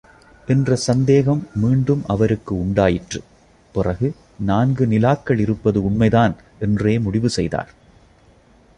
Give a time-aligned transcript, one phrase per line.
[0.47, 3.19] என்ற சந்தேகம் மீண்டும் அவருக்கு உண்டாயிற்று,
[3.75, 4.15] பிறகு
[4.39, 6.35] நான்கு நிலாக்கள் இருப்பது உண்மைதான்
[6.59, 7.71] என்றே முடிவு செய்தார்.